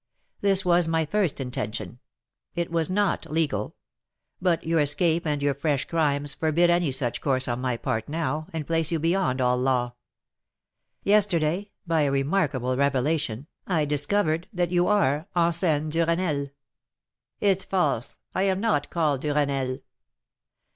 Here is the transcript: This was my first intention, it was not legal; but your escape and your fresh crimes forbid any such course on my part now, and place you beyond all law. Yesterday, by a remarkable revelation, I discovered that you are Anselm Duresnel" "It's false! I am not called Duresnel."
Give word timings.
This 0.39 0.65
was 0.65 0.87
my 0.87 1.05
first 1.05 1.39
intention, 1.39 1.99
it 2.55 2.71
was 2.71 2.89
not 2.89 3.29
legal; 3.31 3.75
but 4.41 4.63
your 4.65 4.79
escape 4.79 5.27
and 5.27 5.43
your 5.43 5.53
fresh 5.53 5.85
crimes 5.85 6.33
forbid 6.33 6.71
any 6.71 6.91
such 6.91 7.21
course 7.21 7.47
on 7.47 7.61
my 7.61 7.77
part 7.77 8.09
now, 8.09 8.47
and 8.51 8.65
place 8.65 8.91
you 8.91 8.97
beyond 8.97 9.39
all 9.41 9.57
law. 9.57 9.93
Yesterday, 11.03 11.69
by 11.85 12.01
a 12.01 12.11
remarkable 12.11 12.75
revelation, 12.75 13.45
I 13.67 13.85
discovered 13.85 14.47
that 14.51 14.71
you 14.71 14.87
are 14.87 15.27
Anselm 15.35 15.91
Duresnel" 15.91 16.49
"It's 17.49 17.63
false! 17.63 18.17
I 18.33 18.41
am 18.41 18.59
not 18.59 18.89
called 18.89 19.21
Duresnel." 19.21 19.81